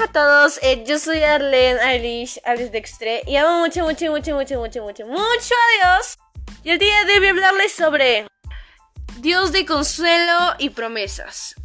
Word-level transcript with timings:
a 0.00 0.12
todos, 0.12 0.60
eh, 0.62 0.84
yo 0.86 0.98
soy 0.98 1.22
Arlene 1.22 1.80
Alice, 1.80 2.40
Alice 2.44 2.70
Dextre 2.70 3.22
y 3.26 3.36
amo 3.36 3.58
mucho, 3.58 3.82
mucho, 3.82 4.10
mucho, 4.10 4.34
mucho, 4.34 4.58
mucho, 4.60 4.82
mucho, 4.82 5.06
mucho 5.06 5.54
a 5.54 5.96
Dios. 5.96 6.18
Y 6.62 6.70
el 6.70 6.78
día 6.78 7.04
de 7.04 7.14
hoy 7.14 7.18
voy 7.18 7.28
a 7.28 7.30
hablarles 7.30 7.72
sobre 7.72 8.26
Dios 9.20 9.50
de 9.50 9.66
consuelo 9.66 10.54
y 10.58 10.70
promesas. 10.70 11.56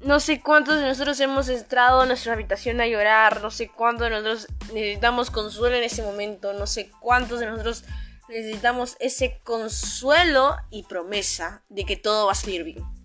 No 0.00 0.18
sé 0.18 0.40
cuántos 0.40 0.76
de 0.76 0.86
nosotros 0.86 1.20
hemos 1.20 1.48
entrado 1.48 2.00
a 2.00 2.06
nuestra 2.06 2.32
habitación 2.32 2.80
a 2.80 2.86
llorar, 2.86 3.42
no 3.42 3.50
sé 3.50 3.68
cuántos 3.68 4.08
de 4.08 4.10
nosotros 4.10 4.48
necesitamos 4.72 5.30
consuelo 5.30 5.76
en 5.76 5.84
ese 5.84 6.02
momento, 6.02 6.54
no 6.54 6.66
sé 6.66 6.90
cuántos 7.00 7.40
de 7.40 7.46
nosotros 7.46 7.84
necesitamos 8.28 8.96
ese 9.00 9.40
consuelo 9.44 10.56
y 10.70 10.84
promesa 10.84 11.62
de 11.68 11.84
que 11.84 11.96
todo 11.96 12.26
va 12.26 12.32
a 12.32 12.36
salir 12.36 12.64
bien. 12.64 12.97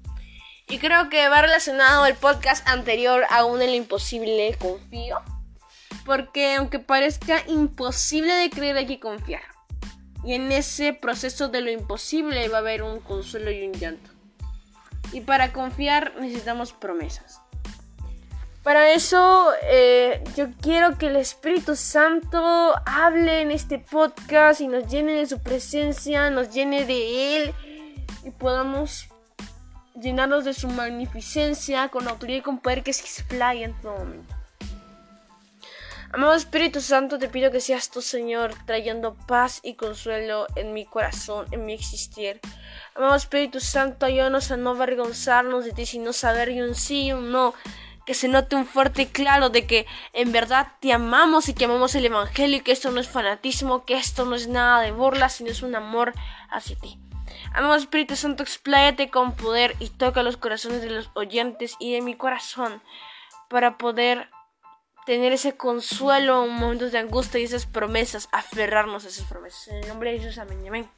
Y 0.67 0.80
creo 0.80 1.09
que 1.09 1.27
va 1.30 1.41
relacionado 1.41 2.05
el 2.05 2.16
podcast 2.16 2.67
anterior 2.67 3.26
aún 3.30 3.62
en 3.62 3.70
lo 3.70 3.76
imposible, 3.76 4.55
confío. 4.59 5.22
Porque 6.05 6.55
aunque 6.55 6.80
parezca 6.80 7.44
imposible 7.48 8.34
de 8.34 8.49
creer, 8.49 8.77
hay 8.77 8.88
que 8.88 8.99
confiar. 8.99 9.44
Y 10.23 10.34
en 10.34 10.52
ese 10.52 10.94
proceso 10.94 11.49
de 11.49 11.62
lo 11.62 11.70
imposible 11.70 12.48
va 12.48 12.58
a 12.58 12.62
haber 12.62 12.81
un 12.84 12.99
consuelo 13.02 13.52
y 13.52 13.67
un 13.67 13.73
llanto. 13.73 14.09
Y 15.12 15.22
para 15.22 15.52
confiar 15.52 16.13
necesitamos 16.20 16.73
promesas. 16.73 17.41
Para 18.64 18.94
eso 18.94 19.52
eh, 19.64 20.23
yo 20.38 20.48
quiero 20.61 20.98
que 20.98 21.08
el 21.08 21.17
Espíritu 21.17 21.75
Santo 21.75 22.73
hable 22.86 23.41
en 23.41 23.52
este 23.52 23.77
podcast 23.77 24.61
y 24.61 24.67
nos 24.67 24.88
llene 24.88 25.11
de 25.11 25.27
su 25.27 25.44
presencia, 25.44 26.30
nos 26.30 26.50
llene 26.52 26.86
de 26.86 27.36
Él 27.36 27.53
y 28.23 28.31
podamos 28.31 29.09
llenarnos 29.99 30.45
de 30.45 30.53
su 30.53 30.67
magnificencia 30.67 31.89
con 31.89 32.08
autoridad 32.08 32.39
y 32.39 32.41
con 32.41 32.59
poder 32.59 32.83
que 32.83 32.94
se 32.94 33.03
explaya 33.03 33.66
en 33.66 33.80
todo 33.81 33.97
momento. 33.97 34.36
Amado 36.13 36.36
Espíritu 36.36 36.80
Santo, 36.80 37.17
te 37.17 37.27
pido 37.27 37.49
que 37.49 37.59
seas 37.59 37.89
tu 37.89 38.03
Señor, 38.03 38.53
trayendo 38.67 39.16
paz 39.16 39.59
y 39.64 39.73
consuelo 39.73 40.45
en 40.55 40.71
mi 40.71 40.86
corazón, 40.86 41.47
en 41.49 41.66
mi 41.66 41.73
existir. 41.73 42.39
Amado 42.94 43.16
Espíritu 43.16 43.59
Santo, 43.59 44.05
ayúdanos 44.05 44.52
a 44.52 44.58
no 44.58 44.69
avergonzarnos 44.69 45.66
de 45.66 45.71
ti, 45.71 45.88
sino 45.88 46.14
saber 46.14 46.49
y 46.49 46.61
un 46.61 46.75
sí 46.75 47.05
y 47.05 47.14
un 47.14 47.31
no. 47.31 47.55
Que 48.05 48.14
se 48.14 48.27
note 48.27 48.55
un 48.55 48.67
fuerte 48.67 49.08
claro 49.08 49.49
de 49.49 49.66
que 49.66 49.88
en 50.11 50.31
verdad 50.31 50.67
te 50.81 50.94
amamos 50.94 51.49
y 51.49 51.55
que 51.55 51.66
amamos 51.66 51.95
el 51.95 52.05
Evangelio 52.05 52.58
y 52.58 52.61
que 52.61 52.73
esto 52.73 52.91
no 52.91 52.99
es 52.99 53.08
fanatismo, 53.08 53.83
que 53.83 53.95
esto 53.95 54.25
no 54.25 54.36
es 54.36 54.47
nada 54.47 54.81
de 54.81 54.91
burla, 54.91 55.30
sino 55.30 55.49
es 55.49 55.64
un 55.64 55.73
amor 55.73 56.14
hacia 56.52 56.75
ti. 56.75 56.99
Amado 57.52 57.75
Espíritu 57.75 58.16
Santo, 58.16 58.44
expláyate 58.44 59.09
con 59.09 59.36
poder 59.36 59.75
y 59.80 59.89
toca 59.89 60.23
los 60.23 60.38
corazones 60.38 60.81
de 60.81 60.89
los 60.89 61.09
oyentes 61.13 61.75
y 61.80 61.94
de 61.94 62.02
mi 62.02 62.16
corazón 62.16 62.81
para 63.49 63.77
poder 63.77 64.30
tener 65.05 65.33
ese 65.33 65.55
consuelo 65.55 66.45
en 66.45 66.52
momentos 66.52 66.91
de 66.91 66.99
angustia 66.99 67.39
y 67.39 67.44
esas 67.44 67.66
promesas, 67.66 68.30
aferrarnos 68.31 69.05
a 69.05 69.09
esas 69.09 69.27
promesas. 69.27 69.67
En 69.67 69.77
el 69.77 69.88
nombre 69.88 70.11
de 70.11 70.19
Jesús, 70.19 70.38
amén, 70.38 70.64
amén. 70.67 70.89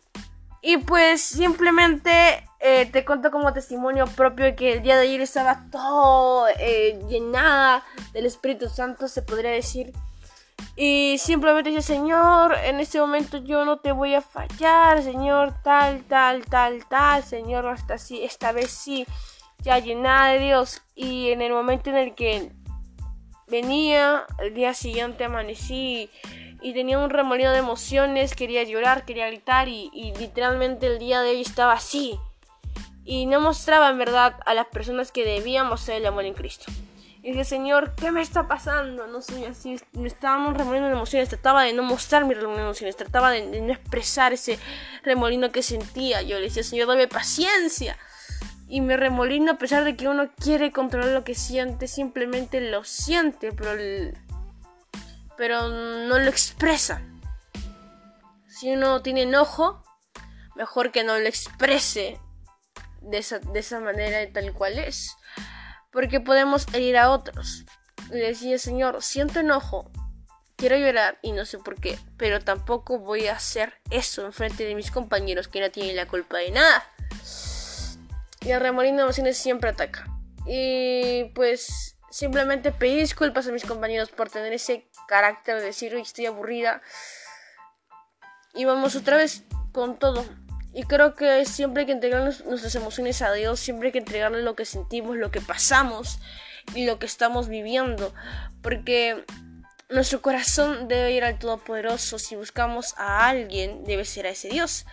Y 0.62 0.78
pues 0.78 1.22
simplemente 1.22 2.48
eh, 2.60 2.88
te 2.88 3.06
cuento 3.06 3.30
como 3.30 3.54
testimonio 3.54 4.08
propio 4.08 4.56
que 4.56 4.74
el 4.74 4.82
día 4.82 4.96
de 4.96 5.04
ayer 5.04 5.22
estaba 5.22 5.66
todo 5.72 6.48
eh, 6.60 7.00
llenada 7.08 7.84
del 8.14 8.26
Espíritu 8.26 8.68
Santo, 8.70 9.08
se 9.08 9.22
podría 9.22 9.52
decir. 9.52 9.94
Y 10.78 11.18
simplemente 11.20 11.70
dice, 11.70 11.82
Señor, 11.82 12.54
en 12.64 12.82
este 12.82 13.00
momento 13.00 13.38
yo 13.38 13.64
no 13.64 13.78
te 13.78 13.94
voy 13.94 14.14
a 14.14 14.22
fallar, 14.22 15.02
Señor, 15.02 15.54
tal, 15.64 16.04
tal, 16.04 16.46
tal, 16.46 16.86
tal, 16.86 17.24
Señor, 17.24 17.66
hasta 17.68 17.94
así, 17.94 18.22
esta 18.24 18.52
vez 18.52 18.72
sí, 18.72 19.06
ya 19.60 19.80
llenada 19.80 20.34
de 20.34 20.40
Dios. 20.40 20.82
Y 20.94 21.30
en 21.30 21.42
el 21.42 21.54
momento 21.54 21.90
en 21.92 21.98
el 21.98 22.14
que 22.14 22.52
venía, 23.48 24.26
el 24.40 24.54
día 24.54 24.74
siguiente 24.74 25.24
amanecí 25.24 26.10
y, 26.62 26.74
tenía 26.74 27.00
un 27.00 27.10
remolino 27.10 27.52
de 27.52 27.60
emociones, 27.60 28.36
quería 28.36 28.64
llorar, 28.64 29.06
quería 29.06 29.28
gritar 29.28 29.70
y, 29.70 29.90
y 29.94 30.14
literalmente 30.16 30.88
el 30.88 31.00
día 31.00 31.22
de 31.22 31.30
hoy 31.30 31.42
estaba 31.42 31.72
así. 31.72 32.20
Y 33.06 33.28
no 33.28 33.40
mostraba 33.40 33.90
en 33.90 33.98
verdad 33.98 34.36
a 34.46 34.54
las 34.54 34.66
personas 34.68 35.14
que 35.14 35.24
debíamos 35.24 35.80
ser 35.80 35.98
el 35.98 36.08
amor 36.08 36.26
en 36.26 36.34
Cristo. 36.34 36.66
Y 37.26 37.32
dije, 37.32 37.44
Señor, 37.44 37.96
¿qué 37.96 38.12
me 38.12 38.22
está 38.22 38.48
pasando? 38.48 39.08
No 39.08 39.20
sé, 39.20 39.48
así 39.48 39.80
me 39.94 40.08
estaban 40.08 40.54
remoliendo 40.54 40.90
de 40.90 40.94
emociones. 40.94 41.28
Trataba 41.28 41.64
de 41.64 41.74
no 41.74 41.82
mostrar 41.82 42.24
mi 42.24 42.36
remolino 42.36 42.58
de 42.58 42.66
emociones. 42.66 42.96
Trataba 42.96 43.32
de, 43.32 43.62
no 43.62 43.74
expresar 43.74 44.32
ese 44.32 44.60
remolino 45.02 45.52
que 45.52 45.64
sentía. 45.64 46.22
Yo 46.22 46.38
le 46.38 46.44
decía, 46.44 46.62
Señor, 46.62 46.88
dame 46.88 47.08
paciencia. 47.08 47.98
Y 48.68 48.82
me 48.82 48.96
remolino 48.96 49.54
a 49.54 49.58
pesar 49.58 49.86
de 49.86 49.96
que 49.96 50.08
uno 50.08 50.30
quiere 50.36 50.72
controlar 50.72 51.10
lo 51.14 51.24
que 51.24 51.34
siente. 51.34 51.88
Simplemente 51.88 52.62
lo 52.62 52.84
siente, 52.84 53.52
pero, 53.54 53.72
pero 55.36 55.68
no 55.70 56.20
lo 56.20 56.30
expresa. 56.30 57.02
Si 58.48 58.72
uno 58.72 59.02
tiene 59.02 59.24
enojo, 59.24 59.84
mejor 60.56 60.92
que 60.92 61.04
no 61.04 61.18
lo 61.18 61.28
exprese 61.28 62.20
de 63.02 63.18
esa, 63.18 63.40
de 63.40 63.62
esa 63.62 63.80
manera 63.80 64.32
tal 64.32 64.54
cual 64.54 64.78
es 64.78 65.18
porque 65.96 66.20
podemos 66.20 66.68
herir 66.74 66.98
a 66.98 67.10
otros. 67.10 67.64
Le 68.12 68.28
decía, 68.28 68.60
Señor, 68.60 69.02
siento 69.02 69.40
enojo, 69.40 69.90
quiero 70.58 70.76
llorar 70.76 71.18
y 71.22 71.32
no 71.32 71.46
sé 71.46 71.58
por 71.58 71.80
qué, 71.80 71.98
pero 72.18 72.42
tampoco 72.42 73.00
voy 73.00 73.28
a 73.28 73.38
hacer 73.38 73.76
eso 73.90 74.26
en 74.26 74.34
frente 74.34 74.66
de 74.66 74.76
mis 74.76 74.92
compañeros 74.92 75.48
que 75.48 75.62
no 75.62 75.72
tienen 75.72 75.96
la 75.96 76.06
culpa 76.06 76.38
de 76.38 76.52
nada. 76.52 76.86
Y 78.42 78.52
el 78.52 78.60
remolino 78.60 78.98
de 78.98 79.04
emociones 79.04 79.38
siempre 79.38 79.70
ataca. 79.70 80.06
Y 80.46 81.32
pues 81.34 81.98
simplemente 82.12 82.74
pedí 82.74 82.98
disculpas 82.98 83.48
a 83.48 83.54
mis 83.54 83.64
compañeros 83.64 84.10
por 84.10 84.30
tener 84.30 84.52
ese 84.52 84.90
carácter 85.08 85.60
de 85.60 85.68
decir, 85.68 85.96
estoy 85.96 86.26
aburrida. 86.26 86.82
Y 88.54 88.66
vamos 88.66 88.98
otra 88.98 89.16
vez 89.16 89.44
con 89.72 89.98
todo. 89.98 90.26
Y 90.76 90.84
creo 90.84 91.16
que 91.16 91.46
siempre 91.46 91.82
hay 91.82 91.86
que 91.86 91.94
entregar 91.94 92.22
nuestras 92.22 92.76
emociones 92.76 93.22
a 93.22 93.32
Dios, 93.32 93.62
siempre 93.62 93.88
hay 93.88 93.92
que 93.94 94.00
entregarle 94.00 94.44
lo 94.44 94.58
que 94.58 94.66
sentimos, 94.66 95.16
lo 95.16 95.32
que 95.32 95.40
pasamos 95.40 96.20
y 96.74 96.86
lo 96.86 97.00
que 97.00 97.06
estamos 97.06 97.48
viviendo. 97.48 98.14
Porque 98.62 99.24
nuestro 99.88 100.22
corazón 100.22 100.90
debe 100.90 101.14
ir 101.14 101.24
al 101.24 101.40
Todopoderoso. 101.40 102.20
Si 102.20 102.36
buscamos 102.36 102.94
a 102.98 103.26
alguien, 103.30 103.86
debe 103.86 104.04
ser 104.04 104.28
a 104.28 104.32
ese 104.32 104.50
Dios. 104.50 104.86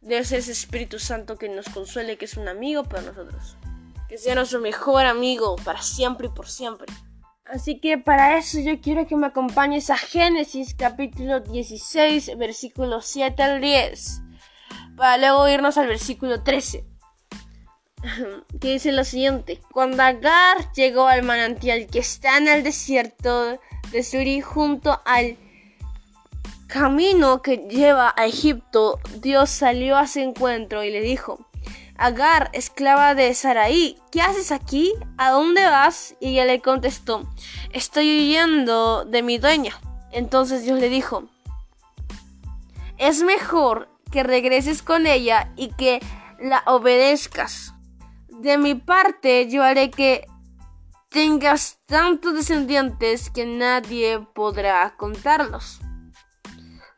Debe 0.00 0.24
ser 0.24 0.40
ese 0.40 0.50
Espíritu 0.50 0.98
Santo 0.98 1.38
que 1.38 1.48
nos 1.48 1.68
consuele, 1.68 2.18
que 2.18 2.24
es 2.24 2.36
un 2.36 2.48
amigo 2.48 2.82
para 2.82 3.02
nosotros. 3.02 3.56
Que 4.08 4.18
sea 4.18 4.34
nuestro 4.34 4.58
mejor 4.58 5.06
amigo 5.06 5.54
para 5.64 5.80
siempre 5.80 6.26
y 6.26 6.30
por 6.30 6.48
siempre. 6.48 6.92
Así 7.44 7.78
que 7.78 7.98
para 7.98 8.36
eso 8.36 8.58
yo 8.58 8.80
quiero 8.80 9.06
que 9.06 9.14
me 9.14 9.28
acompañes 9.28 9.90
a 9.90 9.96
Génesis 9.96 10.74
capítulo 10.74 11.38
16, 11.38 12.36
versículo 12.36 13.00
7 13.00 13.40
al 13.44 13.60
10 13.60 14.22
para 15.00 15.16
luego 15.16 15.48
irnos 15.48 15.78
al 15.78 15.86
versículo 15.86 16.42
13, 16.42 16.84
que 18.60 18.68
dice 18.68 18.92
lo 18.92 19.02
siguiente. 19.02 19.58
Cuando 19.72 20.02
Agar 20.02 20.70
llegó 20.74 21.06
al 21.06 21.22
manantial 21.22 21.86
que 21.86 22.00
está 22.00 22.36
en 22.36 22.48
el 22.48 22.62
desierto 22.62 23.58
de 23.92 24.02
Suri 24.02 24.42
junto 24.42 25.00
al 25.06 25.38
camino 26.66 27.40
que 27.40 27.66
lleva 27.70 28.12
a 28.14 28.26
Egipto, 28.26 29.00
Dios 29.22 29.48
salió 29.48 29.96
a 29.96 30.06
su 30.06 30.18
encuentro 30.18 30.84
y 30.84 30.90
le 30.90 31.00
dijo, 31.00 31.48
Agar, 31.96 32.50
esclava 32.52 33.14
de 33.14 33.32
Saraí, 33.32 33.96
¿qué 34.12 34.20
haces 34.20 34.52
aquí? 34.52 34.92
¿A 35.16 35.30
dónde 35.30 35.64
vas? 35.64 36.14
Y 36.20 36.32
ella 36.32 36.44
le 36.44 36.60
contestó, 36.60 37.26
estoy 37.72 38.18
huyendo 38.18 39.06
de 39.06 39.22
mi 39.22 39.38
dueña. 39.38 39.80
Entonces 40.12 40.62
Dios 40.62 40.78
le 40.78 40.90
dijo, 40.90 41.24
es 42.98 43.22
mejor 43.22 43.88
que 44.10 44.22
regreses 44.22 44.82
con 44.82 45.06
ella 45.06 45.52
y 45.56 45.68
que 45.68 46.00
la 46.38 46.62
obedezcas. 46.66 47.74
De 48.28 48.58
mi 48.58 48.74
parte, 48.74 49.48
yo 49.48 49.62
haré 49.62 49.90
que 49.90 50.26
tengas 51.10 51.78
tantos 51.86 52.34
descendientes 52.34 53.30
que 53.30 53.44
nadie 53.44 54.20
podrá 54.34 54.94
contarlos. 54.96 55.80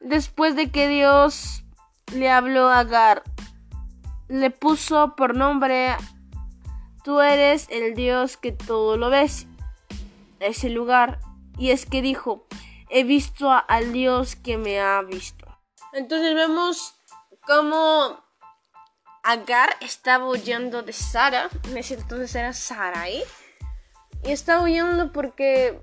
Después 0.00 0.54
de 0.54 0.70
que 0.70 0.88
Dios 0.88 1.64
le 2.12 2.30
habló 2.30 2.68
a 2.68 2.80
Agar, 2.80 3.22
le 4.28 4.50
puso 4.50 5.14
por 5.16 5.36
nombre, 5.36 5.96
tú 7.04 7.20
eres 7.20 7.66
el 7.70 7.94
Dios 7.94 8.36
que 8.36 8.52
todo 8.52 8.96
lo 8.96 9.10
ves. 9.10 9.46
Ese 10.40 10.70
lugar, 10.70 11.20
y 11.58 11.70
es 11.70 11.86
que 11.86 12.02
dijo, 12.02 12.46
he 12.90 13.04
visto 13.04 13.50
al 13.50 13.92
Dios 13.92 14.36
que 14.36 14.58
me 14.58 14.80
ha 14.80 15.00
visto. 15.02 15.46
Entonces 15.92 16.34
vemos 16.34 17.01
como 17.46 18.22
Agar 19.24 19.76
estaba 19.80 20.28
huyendo 20.28 20.82
de 20.82 20.92
Sara, 20.92 21.48
entonces 21.64 22.34
era 22.34 22.52
Sarai, 22.52 23.22
y 24.24 24.32
estaba 24.32 24.62
huyendo 24.62 25.12
porque 25.12 25.80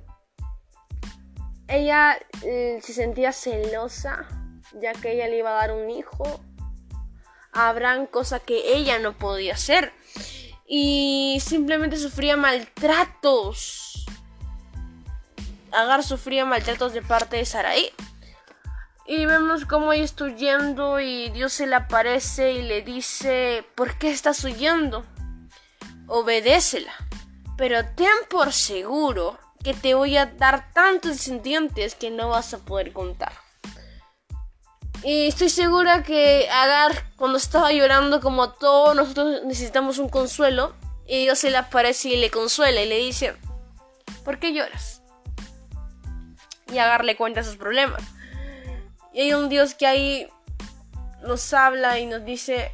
ella 1.69 2.17
eh, 2.43 2.79
se 2.83 2.93
sentía 2.93 3.31
celosa, 3.31 4.27
ya 4.81 4.93
que 4.93 5.13
ella 5.13 5.27
le 5.27 5.37
iba 5.37 5.51
a 5.51 5.67
dar 5.67 5.71
un 5.71 5.89
hijo. 5.89 6.41
A 7.53 7.69
Abraham, 7.69 8.07
cosa 8.07 8.39
que 8.39 8.75
ella 8.75 8.99
no 8.99 9.17
podía 9.17 9.53
hacer, 9.53 9.93
y 10.67 11.39
simplemente 11.41 11.97
sufría 11.97 12.37
maltratos. 12.37 14.05
Agar 15.71 16.03
sufría 16.03 16.45
maltratos 16.45 16.93
de 16.93 17.01
parte 17.01 17.37
de 17.37 17.45
Sarai. 17.45 17.91
Y 19.11 19.25
vemos 19.25 19.65
cómo 19.65 19.91
ella 19.91 20.03
está 20.03 20.25
huyendo 20.25 20.99
y 20.99 21.31
Dios 21.31 21.53
se 21.53 21.65
le 21.65 21.73
aparece 21.73 22.51
y 22.51 22.61
le 22.61 22.83
dice, 22.83 23.65
¿por 23.73 23.97
qué 23.97 24.11
estás 24.11 24.43
huyendo? 24.43 25.03
Obedécela. 26.05 26.93
Pero 27.57 27.83
ten 27.95 28.11
por 28.29 28.53
seguro 28.53 29.39
que 29.63 29.73
te 29.73 29.95
voy 29.95 30.15
a 30.15 30.27
dar 30.27 30.71
tantos 30.73 31.13
descendientes 31.13 31.95
que 31.95 32.11
no 32.11 32.29
vas 32.29 32.53
a 32.53 32.59
poder 32.59 32.93
contar. 32.93 33.33
Y 35.03 35.27
estoy 35.27 35.49
segura 35.49 36.03
que 36.03 36.47
Agar, 36.51 36.91
cuando 37.15 37.39
estaba 37.39 37.73
llorando 37.73 38.21
como 38.21 38.51
todos 38.51 38.95
nosotros 38.95 39.41
necesitamos 39.43 39.97
un 39.97 40.09
consuelo, 40.09 40.75
y 41.07 41.23
Dios 41.23 41.39
se 41.39 41.49
le 41.49 41.57
aparece 41.57 42.09
y 42.09 42.17
le 42.17 42.29
consuela 42.29 42.79
y 42.79 42.87
le 42.87 42.99
dice, 42.99 43.35
¿por 44.23 44.37
qué 44.37 44.53
lloras? 44.53 45.01
Y 46.71 46.77
Agar 46.77 47.03
le 47.03 47.17
cuenta 47.17 47.43
sus 47.43 47.55
problemas. 47.55 48.03
Y 49.13 49.21
hay 49.21 49.33
un 49.33 49.49
Dios 49.49 49.73
que 49.73 49.87
ahí 49.87 50.27
nos 51.21 51.53
habla 51.53 51.99
y 51.99 52.05
nos 52.05 52.23
dice 52.25 52.71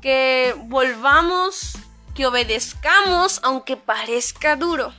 que 0.00 0.54
volvamos, 0.64 1.74
que 2.14 2.26
obedezcamos 2.26 3.40
aunque 3.42 3.76
parezca 3.76 4.56
duro, 4.56 4.92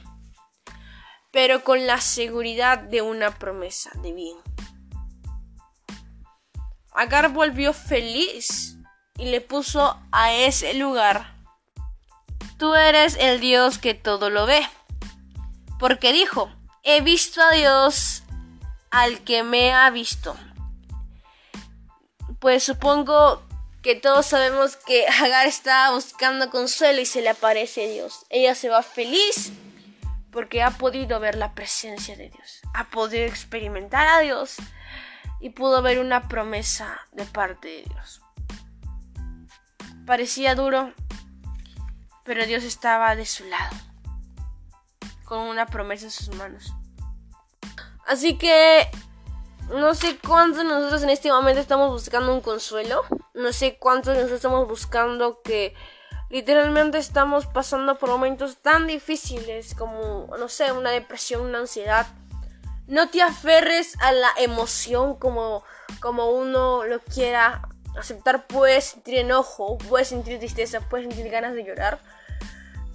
pero 1.31 1.63
con 1.63 1.85
la 1.85 1.99
seguridad 1.99 2.79
de 2.79 3.01
una 3.01 3.37
promesa 3.37 3.91
de 4.01 4.13
bien. 4.13 4.37
Agar 6.93 7.29
volvió 7.29 7.73
feliz 7.73 8.77
y 9.17 9.25
le 9.25 9.41
puso 9.41 9.99
a 10.11 10.33
ese 10.33 10.73
lugar. 10.73 11.33
Tú 12.57 12.75
eres 12.75 13.17
el 13.19 13.39
Dios 13.39 13.77
que 13.77 13.93
todo 13.93 14.29
lo 14.29 14.45
ve. 14.45 14.61
Porque 15.79 16.13
dijo, 16.13 16.49
he 16.83 17.01
visto 17.01 17.41
a 17.41 17.51
Dios 17.51 18.22
al 18.93 19.23
que 19.23 19.41
me 19.41 19.73
ha 19.73 19.89
visto. 19.89 20.37
Pues 22.39 22.63
supongo 22.63 23.41
que 23.81 23.95
todos 23.95 24.27
sabemos 24.27 24.75
que 24.77 25.07
Agar 25.23 25.47
estaba 25.47 25.95
buscando 25.95 26.51
consuelo 26.51 27.01
y 27.01 27.07
se 27.07 27.23
le 27.23 27.29
aparece 27.29 27.91
Dios. 27.91 28.25
Ella 28.29 28.53
se 28.53 28.69
va 28.69 28.83
feliz 28.83 29.51
porque 30.31 30.61
ha 30.61 30.71
podido 30.71 31.19
ver 31.19 31.35
la 31.35 31.55
presencia 31.55 32.15
de 32.15 32.29
Dios, 32.29 32.61
ha 32.73 32.89
podido 32.89 33.25
experimentar 33.25 34.07
a 34.07 34.19
Dios 34.19 34.57
y 35.39 35.49
pudo 35.49 35.81
ver 35.81 35.99
una 35.99 36.27
promesa 36.27 37.01
de 37.11 37.25
parte 37.25 37.67
de 37.67 37.83
Dios. 37.83 38.21
Parecía 40.05 40.55
duro, 40.55 40.93
pero 42.23 42.45
Dios 42.45 42.63
estaba 42.63 43.15
de 43.15 43.25
su 43.25 43.45
lado, 43.45 43.75
con 45.23 45.39
una 45.39 45.65
promesa 45.67 46.05
en 46.05 46.11
sus 46.11 46.29
manos. 46.35 46.73
Así 48.05 48.37
que 48.37 48.89
no 49.69 49.95
sé 49.95 50.17
cuántos 50.17 50.59
de 50.59 50.65
nosotros 50.65 51.03
en 51.03 51.09
este 51.09 51.31
momento 51.31 51.61
estamos 51.61 51.89
buscando 51.89 52.33
un 52.33 52.41
consuelo. 52.41 53.03
No 53.33 53.53
sé 53.53 53.77
cuántos 53.77 54.13
de 54.13 54.15
nosotros 54.15 54.37
estamos 54.37 54.67
buscando 54.67 55.41
que 55.41 55.73
literalmente 56.29 56.97
estamos 56.97 57.45
pasando 57.45 57.97
por 57.97 58.09
momentos 58.09 58.57
tan 58.57 58.87
difíciles 58.87 59.73
como, 59.75 60.29
no 60.37 60.49
sé, 60.49 60.71
una 60.71 60.89
depresión, 60.91 61.41
una 61.41 61.59
ansiedad. 61.59 62.07
No 62.87 63.09
te 63.09 63.21
aferres 63.21 63.95
a 64.01 64.11
la 64.11 64.29
emoción 64.37 65.15
como, 65.15 65.63
como 66.01 66.31
uno 66.31 66.83
lo 66.83 66.99
quiera 66.99 67.69
aceptar. 67.97 68.47
Puedes 68.47 68.85
sentir 68.85 69.19
enojo, 69.19 69.77
puedes 69.77 70.09
sentir 70.09 70.39
tristeza, 70.39 70.81
puedes 70.81 71.07
sentir 71.07 71.31
ganas 71.31 71.53
de 71.53 71.63
llorar. 71.63 71.99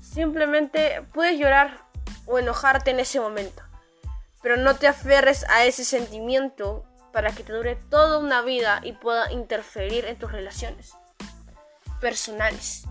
Simplemente 0.02 1.02
puedes 1.14 1.38
llorar 1.38 1.86
o 2.26 2.38
enojarte 2.38 2.90
en 2.90 3.00
ese 3.00 3.20
momento. 3.20 3.62
Pero 4.42 4.56
no 4.56 4.76
te 4.76 4.86
aferres 4.86 5.44
a 5.48 5.64
ese 5.64 5.84
sentimiento 5.84 6.84
para 7.12 7.32
que 7.32 7.42
te 7.42 7.52
dure 7.52 7.76
toda 7.76 8.18
una 8.18 8.42
vida 8.42 8.80
y 8.84 8.92
pueda 8.92 9.32
interferir 9.32 10.04
en 10.04 10.18
tus 10.18 10.30
relaciones 10.30 10.92
personales. 12.00 12.84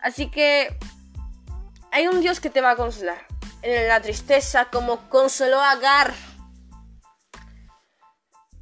Así 0.00 0.30
que 0.30 0.78
hay 1.90 2.06
un 2.06 2.20
Dios 2.20 2.40
que 2.40 2.50
te 2.50 2.60
va 2.60 2.70
a 2.72 2.76
consolar 2.76 3.26
en 3.62 3.88
la 3.88 4.00
tristeza 4.00 4.66
como 4.66 5.08
consoló 5.08 5.60
a 5.60 5.72
Agar. 5.72 6.14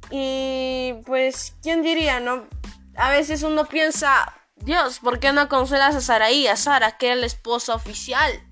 Y 0.09 0.93
pues, 1.05 1.55
¿quién 1.61 1.83
diría, 1.83 2.19
no? 2.19 2.47
A 2.95 3.11
veces 3.11 3.43
uno 3.43 3.65
piensa, 3.65 4.33
Dios, 4.55 4.99
¿por 4.99 5.19
qué 5.19 5.33
no 5.33 5.49
consuelas 5.49 5.95
a 5.95 6.01
Saraí, 6.01 6.47
a 6.47 6.55
Sara, 6.55 6.97
que 6.97 7.07
era 7.07 7.15
la 7.15 7.25
esposa 7.25 7.75
oficial? 7.75 8.46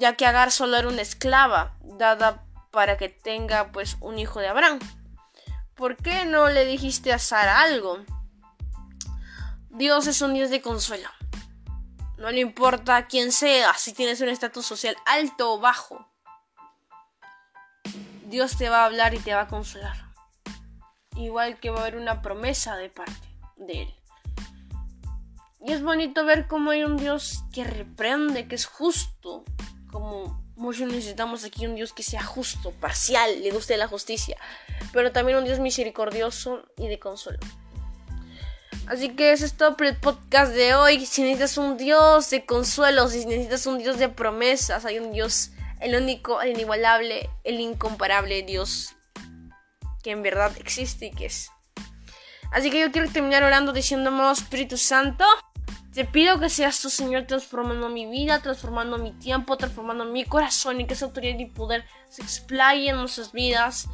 Ya 0.00 0.16
que 0.16 0.24
Agar 0.24 0.50
solo 0.50 0.78
era 0.78 0.88
una 0.88 1.02
esclava 1.02 1.76
dada 1.82 2.42
para 2.70 2.96
que 2.96 3.10
tenga 3.10 3.70
pues 3.70 3.98
un 4.00 4.18
hijo 4.18 4.40
de 4.40 4.48
Abraham. 4.48 4.78
¿Por 5.74 5.98
qué 5.98 6.24
no 6.24 6.48
le 6.48 6.64
dijiste 6.64 7.12
a 7.12 7.18
Sara 7.18 7.60
algo? 7.60 7.98
Dios 9.68 10.06
es 10.06 10.22
un 10.22 10.32
Dios 10.32 10.48
de 10.48 10.62
consuelo. 10.62 11.08
No 12.16 12.30
le 12.30 12.40
importa 12.40 13.06
quién 13.08 13.30
sea, 13.30 13.74
si 13.74 13.92
tienes 13.92 14.22
un 14.22 14.30
estatus 14.30 14.64
social 14.64 14.96
alto 15.04 15.52
o 15.52 15.60
bajo. 15.60 16.08
Dios 18.24 18.56
te 18.56 18.70
va 18.70 18.82
a 18.82 18.86
hablar 18.86 19.12
y 19.12 19.18
te 19.18 19.34
va 19.34 19.42
a 19.42 19.48
consolar. 19.48 19.96
Igual 21.14 21.60
que 21.60 21.68
va 21.68 21.78
a 21.78 21.80
haber 21.82 21.96
una 21.96 22.22
promesa 22.22 22.76
de 22.76 22.88
parte 22.88 23.38
de 23.56 23.82
Él. 23.82 23.94
Y 25.62 25.72
es 25.72 25.82
bonito 25.82 26.24
ver 26.24 26.48
cómo 26.48 26.70
hay 26.70 26.84
un 26.84 26.96
Dios 26.96 27.44
que 27.52 27.64
reprende, 27.64 28.48
que 28.48 28.54
es 28.54 28.64
justo, 28.64 29.44
como 29.90 30.42
muchos 30.56 30.88
necesitamos 30.88 31.44
aquí 31.44 31.66
un 31.66 31.74
Dios 31.74 31.92
que 31.92 32.02
sea 32.02 32.22
justo, 32.22 32.70
parcial, 32.72 33.42
le 33.42 33.50
guste 33.50 33.76
la 33.76 33.88
justicia, 33.88 34.36
pero 34.92 35.12
también 35.12 35.38
un 35.38 35.44
Dios 35.44 35.58
misericordioso 35.58 36.64
y 36.76 36.88
de 36.88 36.98
consuelo. 36.98 37.40
Así 38.86 39.10
que 39.10 39.32
eso 39.32 39.44
es 39.44 39.54
todo 39.54 39.76
el 39.78 39.96
podcast 39.96 40.52
de 40.52 40.74
hoy. 40.74 41.06
Si 41.06 41.22
necesitas 41.22 41.58
un 41.58 41.76
Dios 41.76 42.28
de 42.30 42.44
consuelo, 42.44 43.08
si 43.08 43.24
necesitas 43.24 43.66
un 43.66 43.78
Dios 43.78 43.98
de 43.98 44.08
promesas, 44.08 44.84
hay 44.84 44.98
un 44.98 45.12
Dios, 45.12 45.52
el 45.80 45.94
único, 45.94 46.42
el 46.42 46.50
inigualable, 46.50 47.30
el 47.44 47.60
incomparable 47.60 48.42
Dios 48.42 48.96
que 50.02 50.10
en 50.10 50.22
verdad 50.22 50.52
existe 50.58 51.06
y 51.06 51.10
que 51.12 51.26
es. 51.26 51.50
Así 52.52 52.70
que 52.70 52.80
yo 52.80 52.90
quiero 52.90 53.10
terminar 53.10 53.44
orando 53.44 53.72
diciéndome, 53.72 54.30
Espíritu 54.32 54.76
Santo, 54.76 55.24
te 55.92 56.04
pido 56.04 56.38
que 56.38 56.48
seas 56.48 56.80
tu 56.80 56.88
Señor 56.88 57.24
transformando 57.26 57.88
mi 57.88 58.06
vida, 58.06 58.40
transformando 58.40 58.96
mi 58.98 59.12
tiempo, 59.12 59.56
transformando 59.56 60.04
mi 60.04 60.24
corazón 60.24 60.80
y 60.80 60.86
que 60.86 60.94
esa 60.94 61.06
autoridad 61.06 61.38
y 61.38 61.46
poder 61.46 61.84
se 62.08 62.22
explaye 62.22 62.90
en 62.90 62.96
nuestras 62.96 63.32
vidas. 63.32 63.88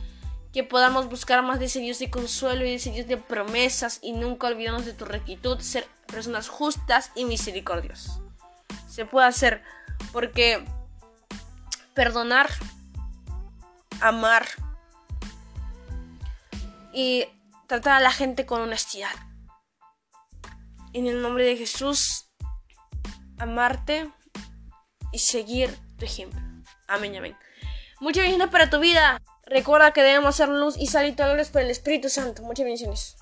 Que 0.53 0.65
podamos 0.65 1.09
buscar 1.09 1.43
más 1.43 1.59
de 1.59 1.67
ese 1.67 1.81
Dios 1.81 1.99
de 1.99 2.11
consuelo 2.11 2.65
y 2.65 2.71
de 2.71 2.75
ese 2.77 2.91
Dios 2.91 3.07
de 3.07 3.19
promesas 3.19 3.99
y 4.03 4.13
nunca 4.13 4.47
olvidarnos 4.47 4.87
de 4.87 4.95
tu 4.95 5.05
rectitud, 5.05 5.59
ser 5.61 5.87
personas 6.07 6.49
justas 6.49 7.13
y 7.15 7.27
misericordiosas. 7.27 8.21
Se 8.89 9.05
puede 9.05 9.27
hacer 9.27 9.63
porque 10.13 10.65
perdonar, 11.93 12.49
amar 14.01 14.47
y 16.93 17.27
tratar 17.67 17.95
a 17.95 18.01
la 18.01 18.13
gente 18.13 18.47
con 18.47 18.63
honestidad 18.63 19.26
en 20.97 21.07
el 21.07 21.21
nombre 21.21 21.45
de 21.45 21.59
Jesús, 21.59 22.31
amarte 23.37 24.11
y 25.13 25.19
seguir 25.19 25.79
tu 25.99 26.07
ejemplo. 26.07 26.41
Amén, 26.89 27.15
amén. 27.17 27.37
Muchas 28.01 28.23
bendiciones 28.23 28.51
para 28.51 28.71
tu 28.71 28.81
vida. 28.81 29.21
Recuerda 29.45 29.93
que 29.93 30.03
debemos 30.03 30.35
hacer 30.35 30.49
luz 30.49 30.75
y 30.79 30.87
salir 30.87 31.15
todos 31.15 31.51
por 31.51 31.61
el 31.61 31.71
Espíritu 31.71 32.09
Santo. 32.09 32.43
Muchas 32.43 32.65
bendiciones. 32.65 33.16